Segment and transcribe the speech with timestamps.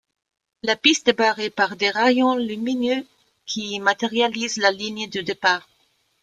[0.63, 3.05] La piste est barrée par des rayons lumineux
[3.45, 5.69] qui matérialisent la ligne de départ.